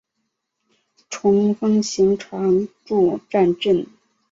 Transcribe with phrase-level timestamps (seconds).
[1.11, 3.85] 虫奉行常住战阵！